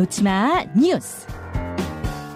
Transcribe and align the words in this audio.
놓지마 0.00 0.64
뉴스. 0.74 1.26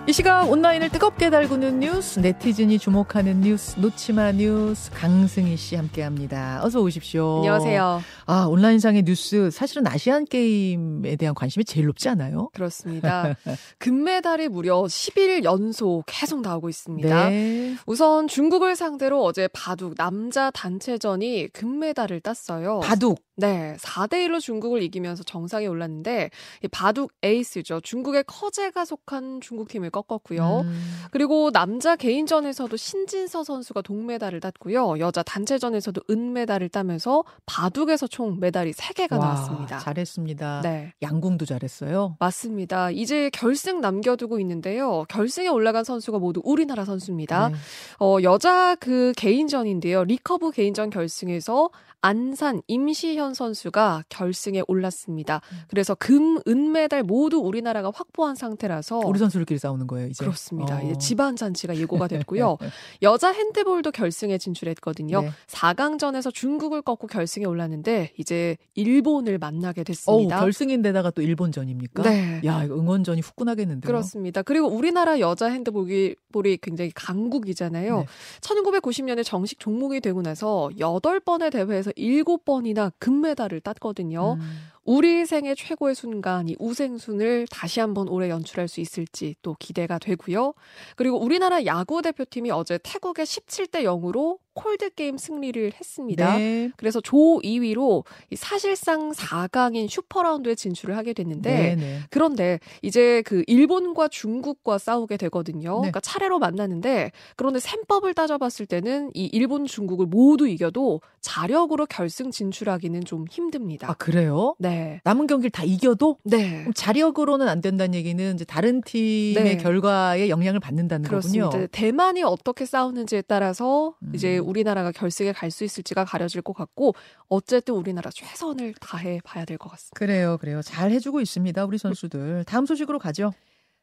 이 0.06 0.12
시각 0.12 0.50
온라인을 0.50 0.90
뜨겁게 0.90 1.30
달구는 1.30 1.80
뉴스, 1.80 2.20
네티즌이 2.20 2.78
주목하는 2.78 3.40
뉴스, 3.40 3.80
놓지마 3.80 4.32
뉴스, 4.32 4.90
강승희 4.90 5.56
씨 5.56 5.76
함께 5.76 6.02
합니다. 6.02 6.60
어서 6.62 6.82
오십시오. 6.82 7.38
안녕하세요. 7.38 8.02
아 8.26 8.44
온라인상의 8.44 9.04
뉴스 9.04 9.50
사실은 9.50 9.86
아시안 9.86 10.26
게임에 10.26 11.16
대한 11.16 11.34
관심이 11.34 11.64
제일 11.64 11.86
높지 11.86 12.10
않아요? 12.10 12.50
그렇습니다. 12.52 13.34
금메달이 13.80 14.48
무려 14.48 14.82
10일 14.82 15.44
연속 15.44 16.02
계속 16.04 16.42
나오고 16.42 16.68
있습니다. 16.68 17.30
네. 17.30 17.74
우선 17.86 18.28
중국을 18.28 18.76
상대로 18.76 19.24
어제 19.24 19.48
바둑 19.54 19.94
남자 19.96 20.50
단체전이 20.50 21.48
금메달을 21.54 22.20
땄어요. 22.20 22.80
바둑. 22.80 23.24
네, 23.36 23.76
4대 23.80 24.26
1로 24.26 24.40
중국을 24.40 24.82
이기면서 24.82 25.24
정상에 25.24 25.66
올랐는데 25.66 26.30
이 26.62 26.68
바둑 26.68 27.12
에이스죠. 27.22 27.80
중국의 27.80 28.24
커제가 28.26 28.84
속한 28.84 29.40
중국 29.40 29.68
팀을 29.68 29.90
꺾었고요. 29.90 30.60
음. 30.60 30.82
그리고 31.10 31.50
남자 31.50 31.96
개인전에서도 31.96 32.76
신진서 32.76 33.42
선수가 33.42 33.82
동메달을 33.82 34.38
땄고요. 34.40 35.00
여자 35.00 35.22
단체전에서도 35.24 36.00
은메달을 36.08 36.68
따면서 36.68 37.24
바둑에서 37.46 38.06
총 38.06 38.38
메달이 38.38 38.72
3개가 38.72 39.18
와, 39.18 39.18
나왔습니다. 39.18 39.78
잘했습니다. 39.78 40.60
네. 40.62 40.92
양궁도 41.02 41.44
잘했어요. 41.44 42.16
맞습니다. 42.20 42.90
이제 42.92 43.30
결승 43.30 43.80
남겨두고 43.80 44.38
있는데요. 44.40 45.04
결승에 45.08 45.48
올라간 45.48 45.82
선수가 45.82 46.20
모두 46.20 46.40
우리나라 46.44 46.84
선수입니다. 46.84 47.48
네. 47.48 47.54
어, 47.98 48.18
여자 48.22 48.76
그 48.76 49.12
개인전인데요. 49.16 50.04
리커브 50.04 50.52
개인전 50.52 50.90
결승에서 50.90 51.70
안산 52.04 52.60
임시현 52.66 53.23
선수가 53.32 54.04
결승에 54.08 54.62
올랐습니다. 54.68 55.40
음. 55.52 55.58
그래서 55.68 55.94
금, 55.94 56.38
은메달 56.46 57.04
모두 57.04 57.38
우리나라가 57.38 57.90
확보한 57.94 58.34
상태라서 58.34 58.98
우리 59.06 59.18
선수들끼리 59.18 59.58
싸우는 59.58 59.86
거예요, 59.86 60.08
이제. 60.08 60.24
그렇습니다. 60.24 60.76
어. 60.76 60.82
이제 60.82 60.98
집안 60.98 61.36
잔치가 61.36 61.76
예고가 61.76 62.08
됐고요. 62.08 62.58
여자 63.02 63.30
핸드볼도 63.30 63.92
결승에 63.92 64.36
진출했거든요. 64.36 65.22
네. 65.22 65.30
4강전에서 65.46 66.34
중국을 66.34 66.82
꺾고 66.82 67.06
결승에 67.06 67.44
올랐는데 67.44 68.12
이제 68.18 68.56
일본을 68.74 69.38
만나게 69.38 69.84
됐습니다. 69.84 70.40
결승인데다가 70.40 71.10
또 71.12 71.22
일본전입니까? 71.22 72.02
네. 72.02 72.40
야, 72.44 72.64
응원전이 72.64 73.20
후끈하겠는데요. 73.20 73.86
그렇습니다. 73.88 74.42
그리고 74.42 74.66
우리나라 74.66 75.20
여자 75.20 75.46
핸드볼이 75.46 76.16
볼이 76.32 76.58
굉장히 76.60 76.90
강국이잖아요. 76.94 77.98
네. 77.98 78.06
1990년에 78.40 79.24
정식 79.24 79.60
종목이 79.60 80.00
되고 80.00 80.20
나서 80.22 80.70
8번의 80.78 81.52
대회에서 81.52 81.92
7번이나 81.92 82.92
금 82.98 83.13
메달을 83.20 83.60
땄거든요. 83.60 84.34
음. 84.34 84.40
우리 84.84 85.24
생애 85.24 85.54
최고의 85.54 85.94
순간, 85.94 86.48
이 86.48 86.56
우생순을 86.58 87.46
다시 87.50 87.80
한번 87.80 88.08
올해 88.08 88.28
연출할 88.28 88.68
수 88.68 88.80
있을지 88.80 89.34
또 89.42 89.56
기대가 89.58 89.98
되고요. 89.98 90.54
그리고 90.96 91.18
우리나라 91.18 91.64
야구 91.64 92.02
대표팀이 92.02 92.50
어제 92.50 92.78
태국의 92.82 93.24
17대 93.24 93.84
0으로 93.84 94.38
콜드 94.54 94.94
게임 94.94 95.18
승리를 95.18 95.72
했습니다. 95.78 96.36
네. 96.38 96.70
그래서 96.76 97.00
조 97.00 97.16
2위로 97.16 98.04
사실상 98.36 99.10
4강인 99.12 99.88
슈퍼라운드에 99.88 100.54
진출을 100.54 100.96
하게 100.96 101.12
됐는데 101.12 101.50
네, 101.50 101.76
네. 101.76 101.98
그런데 102.10 102.60
이제 102.82 103.22
그 103.22 103.42
일본과 103.46 104.08
중국과 104.08 104.78
싸우게 104.78 105.16
되거든요. 105.16 105.72
네. 105.74 105.78
그러니까 105.78 106.00
차례로 106.00 106.38
만나는데 106.38 107.10
그런데 107.36 107.58
셈법을 107.58 108.14
따져봤을 108.14 108.66
때는 108.66 109.10
이 109.14 109.26
일본 109.32 109.66
중국을 109.66 110.06
모두 110.06 110.46
이겨도 110.46 111.00
자력으로 111.20 111.86
결승 111.86 112.30
진출하기는 112.30 113.04
좀 113.04 113.24
힘듭니다. 113.30 113.90
아, 113.90 113.94
그래요? 113.94 114.54
네. 114.58 115.00
남은 115.04 115.26
경기를 115.26 115.50
다 115.50 115.64
이겨도 115.64 116.18
네. 116.24 116.66
자력으로는 116.74 117.48
안 117.48 117.60
된다는 117.60 117.94
얘기는 117.94 118.34
이제 118.34 118.44
다른 118.44 118.82
팀의 118.82 119.34
네. 119.42 119.56
결과에 119.56 120.28
영향을 120.28 120.60
받는다는 120.60 121.08
그렇습니다. 121.08 121.46
거군요. 121.46 121.66
대만이 121.68 122.22
어떻게 122.22 122.64
싸우는지에 122.66 123.22
따라서 123.22 123.94
음. 124.02 124.12
이제 124.14 124.38
우리나라가 124.44 124.92
결승에 124.92 125.32
갈 125.32 125.50
수 125.50 125.64
있을지가 125.64 126.04
가려질 126.04 126.42
것 126.42 126.52
같고 126.52 126.94
어쨌든 127.28 127.74
우리나라 127.74 128.10
최선을 128.10 128.74
다해 128.80 129.20
봐야 129.24 129.44
될 129.44 129.58
것 129.58 129.70
같습니다. 129.70 129.98
그래요, 129.98 130.36
그래요. 130.38 130.62
잘 130.62 130.90
해주고 130.90 131.20
있습니다, 131.20 131.64
우리 131.64 131.78
선수들. 131.78 132.44
다음 132.44 132.66
소식으로 132.66 132.98
가죠. 132.98 133.32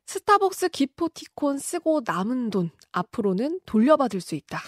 스타벅스 0.07 0.69
기프티콘 0.69 1.57
쓰고 1.59 2.01
남은 2.05 2.49
돈 2.49 2.69
앞으로는 2.91 3.61
돌려받을 3.65 4.19
수 4.21 4.35
있다. 4.35 4.59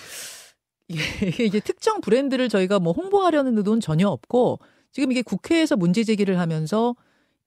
이게 0.87 1.59
특정 1.59 2.01
브랜드를 2.01 2.49
저희가 2.49 2.79
뭐 2.79 2.93
홍보하려는 2.93 3.57
의도는 3.57 3.81
전혀 3.81 4.07
없고 4.07 4.59
지금 4.91 5.11
이게 5.11 5.21
국회에서 5.21 5.75
문제 5.75 6.03
제기를 6.03 6.39
하면서 6.39 6.95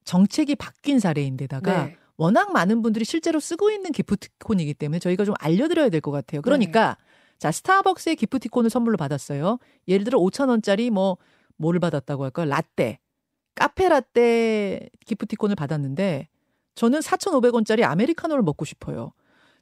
정책이 0.04 0.56
바뀐 0.56 0.98
사례인데다가 0.98 1.84
네. 1.86 1.96
워낙 2.16 2.52
많은 2.52 2.82
분들이 2.82 3.04
실제로 3.04 3.40
쓰고 3.40 3.70
있는 3.70 3.92
기프티콘이기 3.92 4.74
때문에 4.74 4.98
저희가 4.98 5.24
좀 5.24 5.34
알려드려야 5.38 5.88
될 5.90 6.00
것 6.00 6.10
같아요. 6.10 6.42
그러니까 6.42 6.96
자 7.38 7.52
스타벅스의 7.52 8.16
기프티콘을 8.16 8.70
선물로 8.70 8.96
받았어요. 8.96 9.58
예를 9.88 10.04
들어 10.04 10.18
5천 10.18 10.48
원짜리 10.48 10.90
뭐 10.90 11.18
뭐를 11.56 11.80
받았다고 11.80 12.24
할까요? 12.24 12.46
라떼, 12.46 12.98
카페 13.54 13.88
라떼 13.88 14.88
기프티콘을 15.06 15.56
받았는데 15.56 16.28
저는 16.74 17.00
4,500원짜리 17.00 17.82
아메리카노를 17.82 18.42
먹고 18.42 18.64
싶어요. 18.64 19.12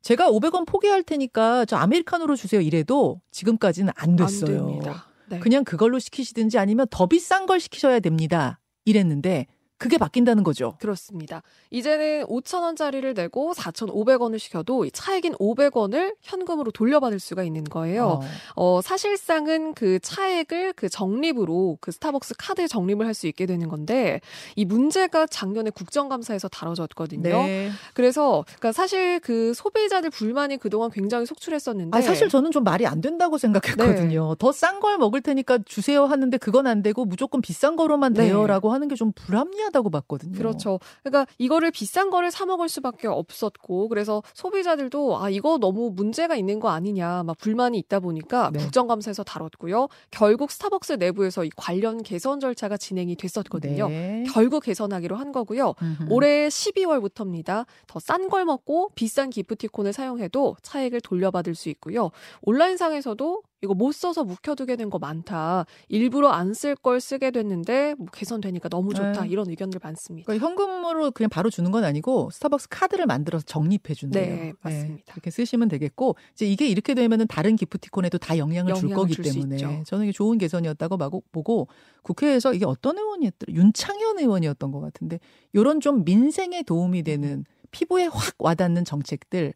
제가 0.02 0.30
500원 0.30 0.66
포기할 0.66 1.02
테니까 1.02 1.64
저 1.64 1.76
아메리카노로 1.76 2.36
주세요. 2.36 2.60
이래도 2.60 3.20
지금까지는 3.30 3.92
안 3.96 4.16
됐어요. 4.16 4.58
안 4.58 4.66
됩니다. 4.66 5.06
네. 5.28 5.38
그냥 5.38 5.64
그걸로 5.64 5.98
시키시든지 5.98 6.58
아니면 6.58 6.86
더 6.90 7.06
비싼 7.06 7.46
걸 7.46 7.58
시키셔야 7.60 8.00
됩니다. 8.00 8.60
이랬는데 8.84 9.46
그게 9.84 9.98
바뀐다는 9.98 10.44
거죠. 10.44 10.76
그렇습니다. 10.80 11.42
이제는 11.70 12.24
5,000원짜리를 12.24 13.14
내고 13.14 13.52
4,500원을 13.52 14.38
시켜도 14.38 14.86
이 14.86 14.90
차액인 14.90 15.34
500원을 15.34 16.14
현금으로 16.22 16.70
돌려받을 16.70 17.20
수가 17.20 17.42
있는 17.42 17.64
거예요. 17.64 18.06
어. 18.06 18.20
어, 18.56 18.80
사실상은 18.80 19.74
그 19.74 19.98
차액을 20.00 20.72
그 20.72 20.88
적립으로 20.88 21.76
그 21.82 21.92
스타벅스 21.92 22.32
카드에 22.38 22.66
적립을 22.66 23.04
할 23.06 23.14
수 23.14 23.26
있게 23.28 23.44
되는 23.46 23.68
건데 23.68 24.22
이 24.56 24.64
문제가 24.64 25.26
작년에 25.26 25.68
국정감사에서 25.70 26.48
다뤄졌거든요. 26.48 27.22
네. 27.22 27.70
그래서 27.92 28.44
그러니까 28.46 28.72
사실 28.72 29.20
그 29.20 29.52
소비자들 29.54 30.08
불만이 30.10 30.56
그동안 30.56 30.90
굉장히 30.90 31.26
속출했었는데 31.26 31.96
아, 31.96 32.00
사실 32.00 32.28
저는 32.30 32.50
좀 32.52 32.64
말이 32.64 32.86
안 32.86 33.02
된다고 33.02 33.36
생각했거든요. 33.38 34.28
네. 34.30 34.34
더싼 34.38 34.80
걸 34.80 34.96
먹을 34.96 35.20
테니까 35.20 35.58
주세요 35.66 36.06
하는데 36.06 36.36
그건 36.38 36.66
안 36.66 36.82
되고 36.82 37.04
무조건 37.04 37.42
비싼 37.42 37.76
거로만 37.76 38.14
네. 38.14 38.28
돼요라고 38.28 38.72
하는 38.72 38.88
게 38.88 38.94
좀 38.94 39.12
불합리 39.12 39.60
하다고 39.74 39.90
봤거든요. 39.90 40.38
그렇죠. 40.38 40.78
그러니까 41.02 41.26
이거를 41.38 41.72
비싼 41.72 42.10
거를 42.10 42.30
사 42.30 42.46
먹을 42.46 42.68
수밖에 42.68 43.08
없었고 43.08 43.88
그래서 43.88 44.22
소비자들도 44.34 45.18
아 45.18 45.30
이거 45.30 45.58
너무 45.58 45.90
문제가 45.94 46.36
있는 46.36 46.60
거 46.60 46.68
아니냐 46.68 47.24
막 47.24 47.36
불만이 47.38 47.76
있다 47.78 47.98
보니까 48.00 48.50
네. 48.52 48.60
국정감사에서 48.60 49.24
다뤘고요. 49.24 49.88
결국 50.10 50.52
스타벅스 50.52 50.94
내부에서 50.94 51.44
이 51.44 51.50
관련 51.56 52.02
개선 52.02 52.38
절차가 52.38 52.76
진행이 52.76 53.16
됐었거든요. 53.16 53.88
네. 53.88 54.24
결국 54.32 54.62
개선하기로 54.62 55.16
한 55.16 55.32
거고요. 55.32 55.74
음흠. 55.82 56.06
올해 56.10 56.48
12월부터입니다. 56.48 57.66
더 57.88 57.98
싼 58.04 58.28
걸 58.28 58.44
먹고 58.44 58.90
비싼 58.94 59.30
기프티콘을 59.30 59.92
사용해도 59.92 60.56
차액을 60.62 61.00
돌려받을 61.00 61.54
수 61.54 61.68
있고요. 61.70 62.10
온라인상에서도 62.42 63.42
이거 63.62 63.72
못 63.72 63.92
써서 63.92 64.24
묵혀두게 64.24 64.76
된 64.76 64.90
거 64.90 64.98
많다. 64.98 65.64
일부러 65.88 66.28
안 66.28 66.52
쓸 66.52 66.76
걸 66.76 67.00
쓰게 67.00 67.30
됐는데 67.30 67.94
뭐 67.96 68.06
개선되니까 68.12 68.68
너무 68.68 68.92
좋다. 68.92 69.22
네. 69.22 69.28
이런 69.28 69.48
의견들 69.48 69.80
많습니다. 69.82 70.26
그러니까 70.26 70.46
현금으로 70.46 71.10
그냥 71.12 71.30
바로 71.30 71.48
주는 71.48 71.70
건 71.70 71.82
아니고 71.84 72.28
스타벅스 72.30 72.68
카드를 72.68 73.06
만들어서 73.06 73.44
적립해 73.46 73.94
준대요. 73.94 74.36
네, 74.36 74.52
맞습니다. 74.60 75.12
그렇게 75.14 75.30
쓰시면 75.30 75.68
되겠고 75.68 76.16
이제 76.34 76.44
이게 76.46 76.68
이렇게 76.68 76.92
되면은 76.94 77.26
다른 77.26 77.56
기프티콘에도 77.56 78.18
다 78.18 78.36
영향을 78.36 78.74
줄 78.74 78.90
영향을 78.90 79.02
거기 79.02 79.14
줄수 79.14 79.32
때문에. 79.32 79.82
저는 79.84 80.04
이게 80.04 80.12
좋은 80.12 80.36
개선이었다고 80.36 80.98
마고- 80.98 81.22
보고 81.32 81.68
국회에서 82.02 82.52
이게 82.52 82.66
어떤 82.66 82.98
의원이었더라 82.98 83.54
윤창현 83.54 84.18
의원이었던 84.18 84.70
것 84.72 84.80
같은데 84.80 85.18
이런 85.54 85.80
좀 85.80 86.04
민생에 86.04 86.62
도움이 86.64 87.02
되는 87.02 87.44
피부에 87.70 88.06
확 88.06 88.34
와닿는 88.38 88.84
정책들 88.84 89.54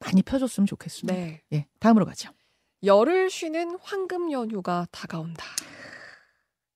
많이 0.00 0.22
펴줬으면 0.22 0.66
좋겠습니다. 0.66 1.14
네. 1.18 1.40
예, 1.54 1.66
다음으로 1.80 2.04
가죠. 2.04 2.30
열을 2.82 3.30
쉬는 3.30 3.78
황금 3.82 4.30
연휴가 4.30 4.86
다가온다. 4.90 5.44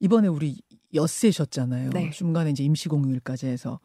이번에 0.01 0.29
우리 0.29 0.61
엿새셨잖아요. 0.95 1.91
네. 1.91 2.11
중간에 2.11 2.51
이제 2.51 2.65
임시 2.65 2.89
공휴일까지 2.89 3.47
해서 3.47 3.81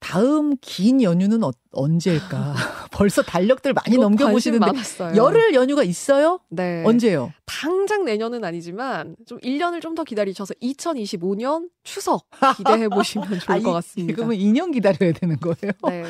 다음 0.00 0.56
긴 0.60 1.02
연휴는 1.02 1.42
어- 1.44 1.50
언제일까? 1.72 2.54
벌써 2.92 3.22
달력들 3.22 3.72
많이 3.74 3.96
넘겨보시는데 3.98 4.64
많았어요. 4.66 5.16
열흘 5.16 5.54
연휴가 5.54 5.82
있어요? 5.82 6.40
네. 6.48 6.82
언제요? 6.84 7.32
당장 7.44 8.04
내년은 8.04 8.42
아니지만 8.44 9.16
좀 9.26 9.38
1년을 9.40 9.80
좀 9.82 9.94
더 9.94 10.04
기다리셔서 10.04 10.54
2025년 10.62 11.68
추석 11.82 12.26
기대해 12.56 12.88
보시면 12.88 13.26
좋을 13.40 13.58
아, 13.58 13.60
것 13.60 13.72
같습니다. 13.72 14.14
그러면 14.16 14.36
2년 14.38 14.72
기다려야 14.72 15.12
되는 15.12 15.36
거예요? 15.38 15.72
네. 15.88 16.04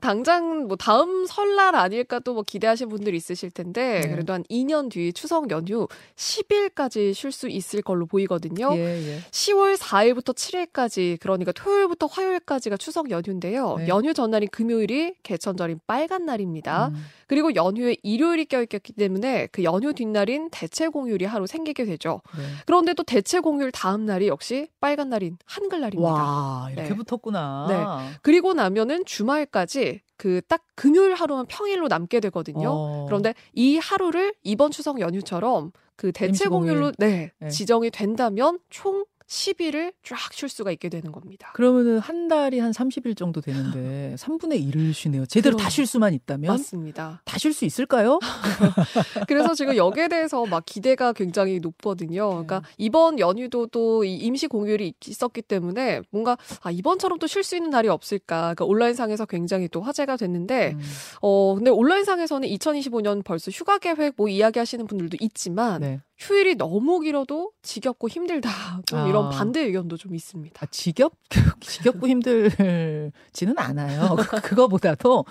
당장 0.00 0.66
뭐 0.68 0.76
다음 0.76 1.26
설날 1.26 1.74
아닐까 1.74 2.18
또 2.20 2.36
뭐 2.36 2.42
기대하시는 2.42 2.90
분들이 2.90 3.16
있으실 3.16 3.50
텐데 3.50 4.00
네. 4.02 4.08
그래도 4.10 4.32
한 4.34 4.42
2년 4.44 4.90
뒤 4.90 5.12
추석 5.14 5.50
연휴 5.50 5.88
10일까지 6.16 7.14
쉴 7.14 7.32
수 7.32 7.48
있을 7.48 7.80
걸로 7.82 8.04
보이거든요. 8.06 8.70
예, 8.76 8.78
예. 9.14 9.20
10월 9.30 9.76
4일부터 9.78 10.34
7일까지 10.34 11.18
그러니까 11.20 11.52
토요일부터 11.52 12.06
화요일까지가 12.06 12.76
추석 12.76 13.10
연휴 13.10 13.15
인데요. 13.26 13.76
네. 13.78 13.88
연휴 13.88 14.14
전날인 14.14 14.48
금요일이 14.50 15.14
개천절인 15.22 15.80
빨간 15.86 16.24
날입니다. 16.26 16.88
음. 16.88 17.04
그리고 17.26 17.54
연휴에 17.54 17.96
일요일이 18.02 18.44
껴있기 18.46 18.92
때문에 18.92 19.48
그 19.52 19.64
연휴 19.64 19.92
뒷날인 19.92 20.48
대체 20.50 20.88
공휴일이 20.88 21.24
하루 21.24 21.46
생기게 21.46 21.84
되죠. 21.84 22.22
네. 22.36 22.42
그런데 22.66 22.94
또 22.94 23.02
대체 23.02 23.40
공휴일 23.40 23.72
다음 23.72 24.04
날이 24.06 24.28
역시 24.28 24.68
빨간 24.80 25.08
날인 25.08 25.38
한글날입니다. 25.46 26.12
와, 26.12 26.68
이렇게 26.72 26.90
네. 26.90 26.94
붙었구나. 26.94 27.66
네. 27.68 28.18
그리고 28.22 28.54
나면은 28.54 29.04
주말까지 29.04 30.00
그딱 30.16 30.62
금요일 30.74 31.14
하루만 31.14 31.46
평일로 31.46 31.88
남게 31.88 32.20
되거든요. 32.20 32.70
어. 32.70 33.04
그런데 33.06 33.34
이 33.52 33.76
하루를 33.78 34.34
이번 34.42 34.70
추석 34.70 35.00
연휴처럼 35.00 35.72
그 35.96 36.12
대체. 36.12 36.48
공휴일로 36.48 36.92
네, 36.98 37.32
네. 37.38 37.48
지정이 37.48 37.90
된다면 37.90 38.58
총 38.70 39.04
10일을 39.28 39.92
쫙 40.04 40.32
쉴 40.32 40.48
수가 40.48 40.70
있게 40.72 40.88
되는 40.88 41.10
겁니다. 41.12 41.50
그러면은 41.54 41.98
한 41.98 42.28
달이 42.28 42.58
한 42.60 42.70
30일 42.70 43.16
정도 43.16 43.40
되는데 43.40 44.14
3분의 44.18 44.62
1을 44.72 44.92
쉬네요. 44.92 45.26
제대로 45.26 45.56
다. 45.56 45.68
쉴 45.68 45.86
수만 45.86 46.14
있다면 46.14 46.48
맞습니다. 46.52 47.22
다 47.24 47.36
쉴 47.38 47.52
수 47.52 47.64
있을까요? 47.64 48.18
그래서 49.28 49.54
지금 49.54 49.76
여기에 49.76 50.08
대해서 50.08 50.44
막 50.46 50.64
기대가 50.64 51.12
굉장히 51.12 51.58
높거든요. 51.60 52.28
그러니까 52.30 52.60
네. 52.60 52.66
이번 52.78 53.18
연휴도 53.18 53.66
또이 53.68 54.14
임시 54.16 54.46
공휴일이 54.46 54.94
있었기 55.06 55.42
때문에 55.42 56.02
뭔가 56.10 56.36
아 56.62 56.70
이번처럼 56.70 57.18
또 57.18 57.26
쉴 57.26 57.42
수 57.42 57.56
있는 57.56 57.70
날이 57.70 57.88
없을까? 57.88 58.54
그러니까 58.54 58.64
온라인상에서 58.66 59.26
굉장히 59.26 59.68
또 59.68 59.80
화제가 59.82 60.16
됐는데 60.16 60.72
음. 60.74 60.80
어 61.22 61.54
근데 61.56 61.70
온라인상에서는 61.70 62.48
2025년 62.48 63.24
벌써 63.24 63.50
휴가 63.50 63.78
계획 63.78 64.14
뭐 64.16 64.28
이야기하시는 64.28 64.86
분들도 64.86 65.16
있지만 65.20 65.80
네. 65.80 66.00
휴일이 66.18 66.54
너무 66.54 67.00
길어도 67.00 67.52
지겹고 67.62 68.08
힘들다. 68.08 68.48
좀 68.86 68.98
아. 69.00 69.08
이런 69.08 69.28
반대 69.30 69.60
의견도 69.60 69.96
좀 69.96 70.14
있습니다. 70.14 70.58
아, 70.62 70.66
지겹, 70.70 71.12
지겹고 71.60 72.08
힘들지는 72.08 73.12
않아요. 73.56 74.16
그- 74.30 74.40
그거보다도 74.40 75.24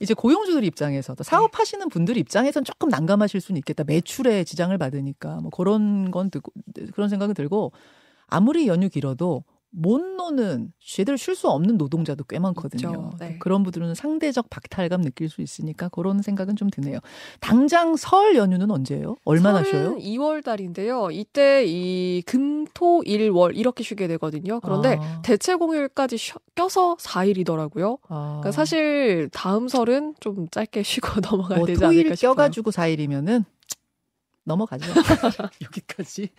이제 0.00 0.14
고용주들 0.14 0.64
입장에서도 0.64 1.22
사업하시는 1.22 1.88
분들 1.88 2.16
입장에선 2.16 2.64
조금 2.64 2.88
난감하실 2.88 3.40
수는 3.40 3.58
있겠다. 3.58 3.84
매출에 3.84 4.44
지장을 4.44 4.76
받으니까 4.76 5.36
뭐 5.36 5.50
그런 5.50 6.10
건 6.10 6.30
들고, 6.30 6.52
그런 6.92 7.08
생각은 7.08 7.34
들고 7.34 7.72
아무리 8.26 8.66
연휴 8.66 8.88
길어도 8.88 9.44
못 9.74 10.00
노는 10.02 10.70
제대로 10.80 11.16
쉴 11.16 11.34
수 11.34 11.48
없는 11.48 11.78
노동자도 11.78 12.24
꽤 12.24 12.38
많거든요. 12.38 13.10
네. 13.18 13.36
그런 13.38 13.62
분들은 13.62 13.94
상대적 13.94 14.50
박탈감 14.50 15.00
느낄 15.02 15.30
수 15.30 15.40
있으니까 15.40 15.88
그런 15.88 16.20
생각은 16.20 16.56
좀 16.56 16.68
드네요. 16.68 16.98
당장 17.40 17.96
설 17.96 18.36
연휴는 18.36 18.70
언제예요? 18.70 19.16
얼마나 19.24 19.64
쉬어요? 19.64 19.96
2월 19.96 20.44
달인데요. 20.44 21.10
이때 21.10 21.64
이 21.66 22.22
금, 22.26 22.66
토, 22.74 23.02
일, 23.06 23.30
월 23.30 23.56
이렇게 23.56 23.82
쉬게 23.82 24.06
되거든요. 24.08 24.60
그런데 24.60 24.98
아. 25.00 25.22
대체 25.22 25.54
공휴일까지 25.54 26.18
쉬- 26.18 26.34
껴서 26.54 26.96
4일이더라고요. 27.00 27.98
아. 28.08 28.40
그러니까 28.42 28.52
사실 28.52 29.30
다음 29.32 29.68
설은 29.68 30.16
좀 30.20 30.48
짧게 30.50 30.82
쉬고 30.84 31.20
넘어가야 31.20 31.58
뭐 31.58 31.66
되지 31.66 31.80
토일 31.80 32.00
않을까 32.00 32.14
싶어요. 32.16 32.34
껴가지고 32.34 32.70
4일이면은 32.72 33.44
넘어가죠. 34.44 34.84
여기까지. 35.62 36.30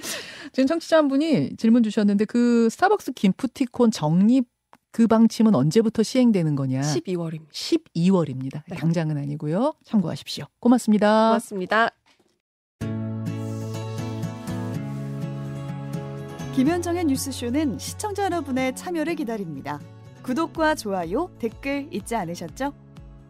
지금 0.52 0.68
청취자 0.68 0.98
한 0.98 1.08
분이 1.08 1.56
질문 1.58 1.84
주셨는데 1.84 2.26
그 2.26 2.70
스타벅스 2.70 3.14
김푸티콘 3.14 3.92
적립 3.92 4.48
그 4.92 5.08
방침은 5.08 5.56
언제부터 5.56 6.04
시행되는 6.04 6.56
거냐? 6.56 6.82
12월입니다. 6.82 7.50
12월입니다. 7.52 8.64
네. 8.70 8.76
당장은 8.76 9.18
아니고요. 9.18 9.74
참고하십시오. 9.86 10.46
고맙습니다. 10.60 11.30
고맙습니다. 11.30 11.90
김현정의 16.56 17.06
뉴스쇼는 17.06 17.80
시청자 17.80 18.26
여러분의 18.26 18.76
참여를 18.76 19.16
기다립니다. 19.16 19.80
구독과 20.22 20.76
좋아요, 20.76 21.32
댓글 21.40 21.88
잊지 21.92 22.16
않으셨죠? 22.16 22.83